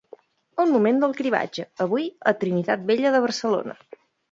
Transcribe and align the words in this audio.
Un 0.63 0.71
moment 0.75 1.01
del 1.03 1.13
cribratge, 1.19 1.67
avui 1.87 2.09
a 2.25 2.31
la 2.31 2.35
Trinitat 2.41 2.91
Vella 2.91 3.15
de 3.19 3.23
Barcelona. 3.29 3.81